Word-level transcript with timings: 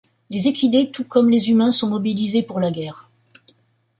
Les 0.31 0.47
équidés 0.47 0.89
tout 0.89 1.03
comme 1.05 1.29
les 1.29 1.51
humains 1.51 1.71
sont 1.71 1.87
mobilisés 1.91 2.41
pour 2.41 2.59
la 2.59 2.71
guerre. 2.71 3.07